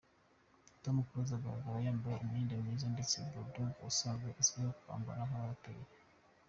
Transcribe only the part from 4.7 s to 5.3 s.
kwambara